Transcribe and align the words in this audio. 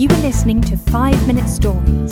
You 0.00 0.08
are 0.08 0.22
listening 0.22 0.62
to 0.62 0.78
5 0.78 1.26
Minute 1.26 1.46
Stories. 1.46 2.10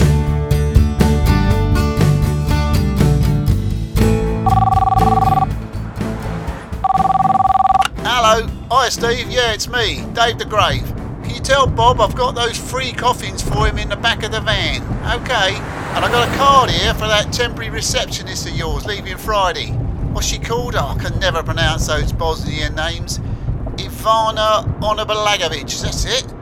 Hello, 8.03 8.46
hi 8.71 8.91
Steve. 8.91 9.30
Yeah, 9.30 9.55
it's 9.55 9.71
me, 9.71 10.05
Dave 10.12 10.37
the 10.37 10.45
Grave. 10.46 10.87
Can 11.23 11.30
you 11.30 11.41
tell 11.41 11.66
Bob 11.66 12.03
I've 12.03 12.14
got 12.14 12.35
those 12.35 12.59
free 12.59 12.93
coffins 12.93 13.41
for 13.41 13.66
him 13.66 13.79
in 13.79 13.89
the 13.89 13.96
back 13.96 14.23
of 14.23 14.32
the 14.32 14.43
van? 14.43 14.82
Okay. 15.23 15.55
And 15.95 16.05
I've 16.05 16.12
got 16.12 16.29
a 16.29 16.36
card 16.36 16.68
here 16.68 16.93
for 16.93 17.07
that 17.07 17.32
temporary 17.32 17.70
receptionist 17.70 18.46
of 18.46 18.55
yours 18.55 18.84
leaving 18.84 19.16
Friday. 19.16 19.70
What's 20.12 20.27
she 20.27 20.39
called? 20.39 20.75
Oh, 20.75 20.95
I 20.95 21.02
can 21.02 21.18
never 21.20 21.43
pronounce 21.43 21.86
those 21.86 22.12
Bosnian 22.12 22.75
names. 22.75 23.18
Ivana 23.79 24.79
Onabalagovic, 24.80 25.80
that's 25.80 26.05
it. 26.05 26.34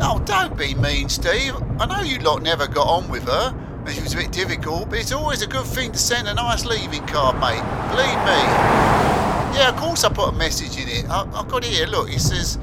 Oh, 0.00 0.22
don't 0.24 0.56
be 0.56 0.74
mean, 0.74 1.08
Steve. 1.08 1.54
I 1.80 1.86
know 1.86 2.00
you 2.02 2.18
lot 2.20 2.42
never 2.42 2.66
got 2.68 2.86
on 2.86 3.08
with 3.08 3.24
her, 3.24 3.54
and 3.84 3.94
she 3.94 4.00
was 4.00 4.14
a 4.14 4.18
bit 4.18 4.30
difficult, 4.30 4.90
but 4.90 4.98
it's 4.98 5.12
always 5.12 5.42
a 5.42 5.46
good 5.46 5.66
thing 5.66 5.92
to 5.92 5.98
send 5.98 6.28
a 6.28 6.34
nice 6.34 6.64
leaving 6.64 7.06
card, 7.06 7.36
mate. 7.40 7.62
Believe 7.90 8.18
me. 8.24 8.38
Yeah, 9.58 9.70
of 9.70 9.76
course 9.76 10.04
I 10.04 10.12
put 10.12 10.28
a 10.28 10.32
message 10.32 10.80
in 10.80 10.88
it. 10.88 11.10
I, 11.10 11.22
I've 11.32 11.48
got 11.48 11.64
it 11.64 11.70
here, 11.70 11.86
look, 11.86 12.12
it 12.12 12.20
says, 12.20 12.58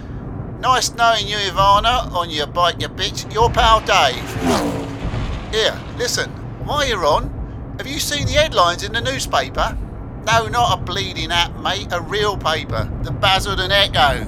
Nice 0.59 0.93
knowing 0.95 1.27
you, 1.27 1.35
Ivana, 1.35 2.12
on 2.13 2.29
your 2.29 2.48
bike, 2.48 2.81
you 2.81 2.88
bitch. 2.88 3.31
Your 3.34 3.49
pal 3.52 3.81
Dave. 3.81 5.54
Here, 5.54 5.77
listen, 5.98 6.29
while 6.65 6.88
you're 6.88 7.05
on, 7.05 7.76
have 7.77 7.88
you 7.88 7.99
seen 7.99 8.26
the 8.26 8.34
headlines 8.34 8.84
in 8.84 8.93
the 8.93 9.02
newspaper? 9.02 9.77
No, 10.26 10.48
not 10.48 10.79
a 10.79 10.81
bleeding 10.81 11.31
app, 11.31 11.55
mate, 11.59 11.88
a 11.91 12.02
real 12.02 12.38
paper. 12.38 12.90
The 13.04 13.12
Basildon 13.12 13.71
Echo. 13.71 14.26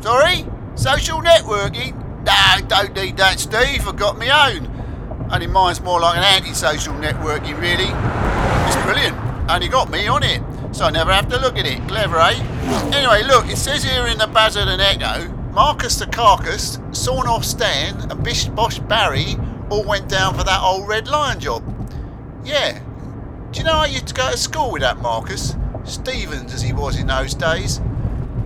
Sorry? 0.00 0.44
Social 0.74 1.22
networking? 1.22 2.01
No, 2.24 2.66
don't 2.66 2.94
need 2.94 3.16
that, 3.16 3.40
Steve. 3.40 3.86
I've 3.86 3.96
got 3.96 4.18
my 4.18 4.52
own. 4.52 4.68
Only 5.30 5.46
mine's 5.46 5.80
more 5.80 6.00
like 6.00 6.18
an 6.18 6.24
anti-social 6.24 6.94
networking, 6.94 7.60
really. 7.60 7.90
It's 8.66 8.76
brilliant. 8.84 9.16
Only 9.50 9.68
got 9.68 9.90
me 9.90 10.06
on 10.06 10.22
it 10.22 10.42
so 10.72 10.86
I 10.86 10.90
never 10.90 11.12
have 11.12 11.28
to 11.28 11.38
look 11.38 11.58
at 11.58 11.66
it. 11.66 11.86
Clever, 11.86 12.18
eh? 12.18 12.34
Anyway, 12.94 13.22
look, 13.24 13.48
it 13.48 13.58
says 13.58 13.84
here 13.84 14.06
in 14.06 14.18
the 14.18 14.26
Basildon 14.26 14.80
Echo, 14.80 15.28
Marcus 15.52 15.96
the 15.98 16.06
Carcass, 16.06 16.78
Sawn 16.92 17.26
Off 17.26 17.44
Stan, 17.44 18.10
and 18.10 18.24
Bish 18.24 18.46
Bosh 18.46 18.78
Barry 18.78 19.36
all 19.70 19.84
went 19.84 20.08
down 20.08 20.34
for 20.34 20.44
that 20.44 20.60
old 20.62 20.88
Red 20.88 21.08
Lion 21.08 21.38
job. 21.38 21.62
Yeah. 22.44 22.80
Do 23.52 23.58
you 23.58 23.64
know 23.64 23.74
I 23.74 23.86
used 23.86 24.08
to 24.08 24.14
go 24.14 24.30
to 24.30 24.36
school 24.36 24.72
with 24.72 24.82
that 24.82 24.98
Marcus? 24.98 25.54
Stevens, 25.84 26.54
as 26.54 26.62
he 26.62 26.72
was 26.72 26.98
in 26.98 27.08
those 27.08 27.34
days. 27.34 27.80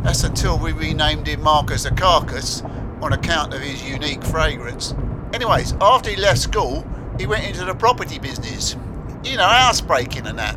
That's 0.03 0.25
until 0.25 0.59
we 0.59 0.73
renamed 0.73 1.29
him 1.29 1.43
Marcus 1.43 1.85
the 1.85 1.91
Carcass 1.93 2.63
on 3.03 3.13
account 3.13 3.55
of 3.55 3.61
his 3.61 3.83
unique 3.83 4.23
fragrance. 4.25 4.95
Anyways, 5.33 5.75
after 5.81 6.11
he 6.11 6.17
left 6.17 6.39
school, 6.39 6.87
he 7.19 7.27
went 7.27 7.45
into 7.45 7.65
the 7.65 7.75
property 7.75 8.19
business. 8.19 8.77
You 9.25 9.37
know, 9.37 9.47
housebreaking 9.47 10.27
and 10.27 10.39
that. 10.39 10.57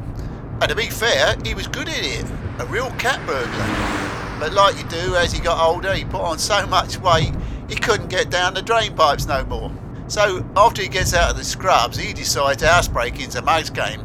And 0.61 0.69
to 0.69 0.75
be 0.75 0.87
fair, 0.87 1.35
he 1.43 1.53
was 1.53 1.67
good 1.67 1.89
at 1.89 1.99
it. 1.99 2.25
A 2.59 2.65
real 2.65 2.91
cat 2.91 3.25
burglar. 3.25 4.39
But 4.39 4.53
like 4.53 4.77
you 4.77 4.83
do, 4.89 5.15
as 5.15 5.31
he 5.31 5.39
got 5.41 5.59
older, 5.59 5.93
he 5.93 6.05
put 6.05 6.21
on 6.21 6.39
so 6.39 6.65
much 6.67 6.97
weight, 6.99 7.33
he 7.67 7.75
couldn't 7.75 8.07
get 8.07 8.29
down 8.29 8.53
the 8.53 8.61
drain 8.61 8.95
pipes 8.95 9.25
no 9.25 9.43
more. 9.45 9.71
So 10.07 10.45
after 10.55 10.81
he 10.81 10.87
gets 10.87 11.13
out 11.13 11.31
of 11.31 11.37
the 11.37 11.43
scrubs, 11.43 11.97
he 11.97 12.13
decides 12.13 12.63
housebreaking's 12.63 13.35
a 13.35 13.41
mouse 13.41 13.69
game. 13.69 14.01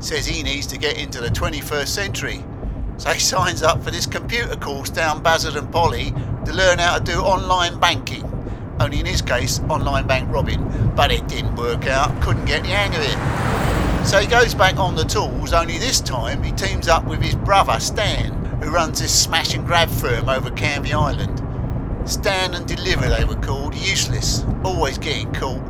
Says 0.00 0.26
he 0.26 0.42
needs 0.42 0.66
to 0.68 0.78
get 0.78 0.98
into 0.98 1.20
the 1.20 1.28
21st 1.28 1.88
century. 1.88 2.44
So 2.98 3.10
he 3.10 3.20
signs 3.20 3.62
up 3.62 3.82
for 3.82 3.90
this 3.90 4.06
computer 4.06 4.56
course 4.56 4.90
down 4.90 5.22
Basildon 5.22 5.68
Polly 5.68 6.12
to 6.46 6.52
learn 6.52 6.78
how 6.78 6.98
to 6.98 7.04
do 7.04 7.20
online 7.20 7.78
banking. 7.78 8.24
Only 8.80 9.00
in 9.00 9.06
his 9.06 9.22
case, 9.22 9.60
online 9.68 10.06
bank 10.06 10.30
robbing. 10.32 10.92
But 10.94 11.12
it 11.12 11.26
didn't 11.28 11.56
work 11.56 11.86
out, 11.86 12.20
couldn't 12.22 12.46
get 12.46 12.62
the 12.62 12.70
hang 12.70 12.94
of 12.94 13.02
it. 13.02 14.06
So 14.06 14.20
he 14.20 14.26
goes 14.26 14.54
back 14.54 14.76
on 14.76 14.94
the 14.94 15.04
tools, 15.04 15.52
only 15.52 15.78
this 15.78 16.00
time 16.00 16.42
he 16.42 16.52
teams 16.52 16.88
up 16.88 17.04
with 17.06 17.20
his 17.20 17.34
brother 17.34 17.80
Stan, 17.80 18.32
who 18.62 18.70
runs 18.70 19.00
this 19.00 19.12
smash 19.12 19.54
and 19.54 19.66
grab 19.66 19.90
firm 19.90 20.28
over 20.28 20.50
Canvey 20.50 20.92
Island. 20.92 21.42
Stan 22.08 22.54
and 22.54 22.66
Deliver 22.66 23.08
they 23.08 23.24
were 23.24 23.34
called, 23.34 23.74
useless, 23.74 24.44
always 24.64 24.96
getting 24.96 25.32
caught. 25.32 25.60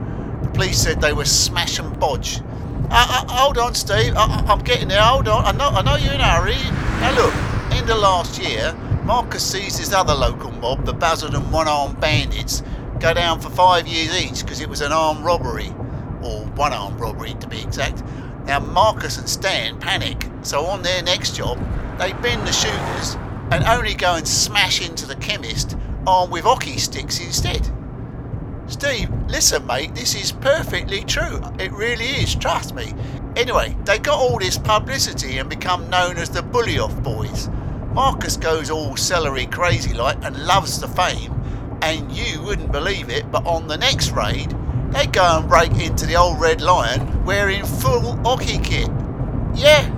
The 0.42 0.50
police 0.50 0.78
said 0.78 1.00
they 1.00 1.14
were 1.14 1.24
smash 1.24 1.78
and 1.78 1.98
bodge. 1.98 2.42
Uh, 2.90 3.24
uh, 3.26 3.32
hold 3.32 3.58
on, 3.58 3.74
Steve, 3.74 4.14
I, 4.16 4.44
am 4.46 4.58
getting 4.60 4.88
there, 4.88 5.00
hold 5.00 5.28
on, 5.28 5.44
I 5.44 5.52
know, 5.52 5.70
I 5.70 5.82
know 5.82 5.96
you're 5.96 6.12
in 6.12 6.20
a 6.20 6.24
hurry. 6.24 6.85
Now 7.00 7.14
look, 7.14 7.34
in 7.78 7.86
the 7.86 7.94
last 7.94 8.40
year, 8.42 8.74
Marcus 9.04 9.44
sees 9.44 9.78
this 9.78 9.92
other 9.92 10.14
local 10.14 10.50
mob, 10.52 10.84
the 10.84 10.92
Basildon 10.92 11.50
One 11.52 11.68
Armed 11.68 12.00
Bandits, 12.00 12.62
go 12.98 13.14
down 13.14 13.40
for 13.40 13.50
five 13.50 13.86
years 13.86 14.14
each 14.20 14.42
because 14.42 14.60
it 14.60 14.68
was 14.68 14.80
an 14.80 14.92
armed 14.92 15.24
robbery, 15.24 15.68
or 16.22 16.44
one 16.56 16.72
armed 16.72 16.98
robbery 16.98 17.34
to 17.34 17.46
be 17.46 17.60
exact. 17.60 18.02
Now, 18.46 18.60
Marcus 18.60 19.18
and 19.18 19.28
Stan 19.28 19.78
panic, 19.78 20.26
so 20.42 20.66
on 20.66 20.82
their 20.82 21.02
next 21.02 21.36
job, 21.36 21.58
they 21.98 22.12
bend 22.14 22.46
the 22.46 22.52
shooters 22.52 23.16
and 23.50 23.64
only 23.64 23.94
go 23.94 24.14
and 24.14 24.26
smash 24.26 24.86
into 24.86 25.06
the 25.06 25.16
chemist 25.16 25.76
armed 26.06 26.32
with 26.32 26.44
hockey 26.44 26.78
sticks 26.78 27.20
instead. 27.20 27.68
Steve, 28.68 29.08
listen, 29.28 29.64
mate, 29.66 29.94
this 29.94 30.14
is 30.14 30.32
perfectly 30.32 31.02
true. 31.04 31.40
It 31.58 31.70
really 31.72 32.06
is, 32.06 32.34
trust 32.34 32.74
me. 32.74 32.92
Anyway, 33.36 33.76
they 33.84 33.98
got 33.98 34.18
all 34.18 34.38
this 34.38 34.56
publicity 34.56 35.36
and 35.36 35.50
become 35.50 35.90
known 35.90 36.16
as 36.16 36.30
the 36.30 36.42
Bully 36.42 36.78
Off 36.78 37.02
Boys. 37.02 37.50
Marcus 37.92 38.34
goes 38.38 38.70
all 38.70 38.96
celery 38.96 39.44
crazy 39.44 39.92
like 39.92 40.16
and 40.24 40.46
loves 40.46 40.80
the 40.80 40.88
fame, 40.88 41.32
and 41.82 42.10
you 42.10 42.42
wouldn't 42.42 42.72
believe 42.72 43.10
it, 43.10 43.30
but 43.30 43.46
on 43.46 43.68
the 43.68 43.76
next 43.76 44.12
raid, 44.12 44.56
they 44.90 45.06
go 45.06 45.38
and 45.38 45.48
break 45.50 45.70
into 45.72 46.06
the 46.06 46.16
old 46.16 46.40
Red 46.40 46.62
Lion 46.62 47.24
wearing 47.26 47.62
full 47.66 48.16
hockey 48.22 48.56
kit. 48.58 48.88
Yeah, 49.54 49.90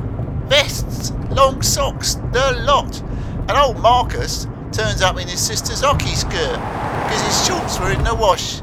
vests, 0.47 1.13
long 1.31 1.63
socks, 1.63 2.17
the 2.33 2.61
lot. 2.67 3.01
And 3.49 3.53
old 3.53 3.79
Marcus 3.79 4.49
turns 4.73 5.01
up 5.01 5.17
in 5.17 5.29
his 5.29 5.41
sister's 5.41 5.83
hockey 5.83 6.17
skirt 6.17 6.57
because 6.57 7.23
his 7.23 7.47
shorts 7.47 7.79
were 7.79 7.93
in 7.93 8.03
the 8.03 8.17
wash. 8.17 8.63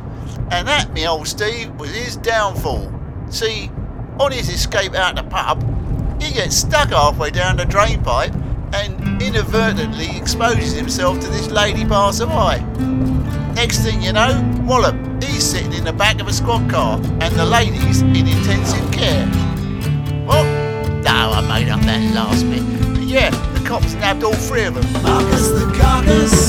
And 0.52 0.68
that, 0.68 0.92
me 0.92 1.08
old 1.08 1.30
Steve, 1.30 1.74
was 1.76 1.92
his 1.92 2.18
downfall. 2.18 2.92
See, 3.30 3.72
on 4.20 4.32
his 4.32 4.50
escape 4.50 4.94
out 4.94 5.16
the 5.16 5.24
pub, 5.24 5.62
he 6.22 6.34
gets 6.34 6.56
stuck 6.56 6.90
halfway 6.90 7.32
down 7.32 7.58
the 7.58 7.66
drain 7.66 8.02
pipe 8.02 8.34
and 8.74 9.22
inadvertently 9.22 10.18
exposes 10.18 10.74
himself 10.74 11.20
to 11.20 11.28
this 11.28 11.50
lady 11.50 11.86
passerby. 11.86 12.64
Next 13.54 13.80
thing 13.80 14.02
you 14.02 14.14
know, 14.14 14.44
wallop, 14.66 14.96
he's 15.24 15.46
sitting 15.46 15.74
in 15.74 15.84
the 15.84 15.94
back 15.94 16.20
of 16.20 16.28
a 16.28 16.34
squad 16.34 16.70
car 16.70 16.98
and 17.22 17.36
the 17.36 17.46
lady's 17.46 18.02
in 18.02 18.16
intensive 18.16 18.92
care. 18.92 19.26
What? 20.26 20.44
No, 21.04 21.32
I 21.32 21.42
made 21.48 21.70
up 21.70 21.82
that 21.82 22.14
last 22.16 22.44
bit. 22.50 22.64
But 22.94 23.04
yeah, 23.04 23.30
the 23.54 23.66
cops 23.68 23.94
nabbed 23.94 24.24
all 24.24 24.34
three 24.34 24.64
of 24.64 24.76
them. 24.76 25.04
Marcus 25.04 25.50
the 25.50 25.72
carcass. 25.80 26.45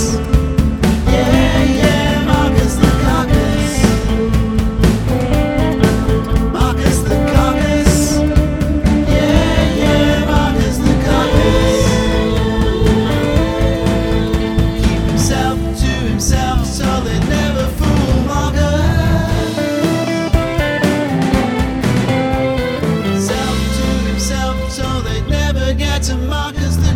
Marcus 25.96 26.76
the 26.76 26.92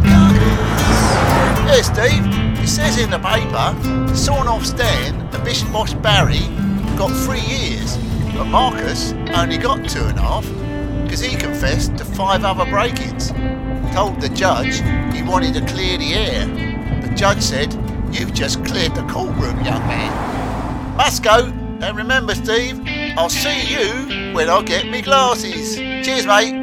Steve, 1.82 2.22
it 2.62 2.68
says 2.68 2.98
in 2.98 3.08
the 3.08 3.18
paper, 3.18 4.14
Sawn 4.14 4.46
Off 4.46 4.66
Stan 4.66 5.18
and 5.18 5.72
Boss 5.72 5.94
Barry 5.94 6.40
got 6.98 7.08
three 7.24 7.40
years, 7.40 7.96
but 8.34 8.44
Marcus 8.44 9.12
only 9.34 9.56
got 9.56 9.88
two 9.88 10.04
and 10.04 10.18
a 10.18 10.20
half 10.20 10.44
because 11.02 11.20
he 11.20 11.34
confessed 11.34 11.96
to 11.96 12.04
five 12.04 12.44
other 12.44 12.70
break-ins. 12.70 13.30
Told 13.94 14.20
the 14.20 14.28
judge 14.34 14.80
he 15.16 15.22
wanted 15.22 15.54
to 15.54 15.64
clear 15.64 15.96
the 15.96 16.12
air. 16.12 17.00
The 17.00 17.14
judge 17.14 17.40
said, 17.40 17.72
You've 18.12 18.34
just 18.34 18.62
cleared 18.66 18.94
the 18.94 19.04
courtroom, 19.04 19.64
young 19.64 19.86
man. 19.88 20.96
Must 20.98 21.22
go, 21.22 21.46
and 21.80 21.96
remember, 21.96 22.34
Steve, 22.34 22.82
I'll 23.16 23.30
see 23.30 23.62
you 23.66 24.34
when 24.34 24.50
I 24.50 24.62
get 24.62 24.88
me 24.88 25.00
glasses. 25.00 25.76
Cheers, 25.76 26.26
mate. 26.26 26.59